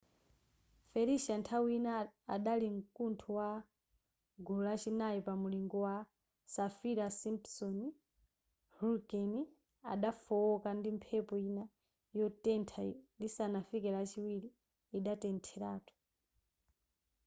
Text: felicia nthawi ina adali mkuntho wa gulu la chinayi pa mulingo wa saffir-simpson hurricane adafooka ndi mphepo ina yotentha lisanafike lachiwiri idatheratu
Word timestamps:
felicia 0.91 1.35
nthawi 1.39 1.71
ina 1.77 1.93
adali 2.35 2.67
mkuntho 2.77 3.29
wa 3.39 3.49
gulu 4.45 4.61
la 4.67 4.75
chinayi 4.81 5.19
pa 5.27 5.33
mulingo 5.41 5.77
wa 5.87 5.95
saffir-simpson 6.53 7.75
hurricane 8.77 9.39
adafooka 9.93 10.69
ndi 10.77 10.89
mphepo 10.97 11.35
ina 11.47 11.63
yotentha 12.17 12.81
lisanafike 13.19 13.89
lachiwiri 13.95 14.49
idatheratu 14.97 15.93